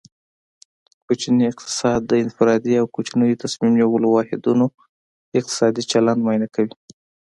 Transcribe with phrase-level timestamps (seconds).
[1.05, 4.65] کوچنی اقتصاد د انفرادي او کوچنیو تصمیم نیولو واحدونو
[5.39, 6.71] اقتصادي چلند معاینه کوي